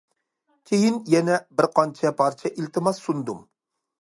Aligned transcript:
كېيىن 0.71 0.97
يەنە 1.15 1.37
بىر 1.59 1.67
قانچە 1.75 2.13
پارچە 2.23 2.53
ئىلتىماس 2.55 3.05
سۇندۇم. 3.05 3.47